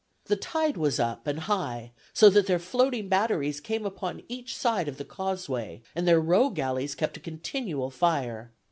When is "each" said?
4.27-4.55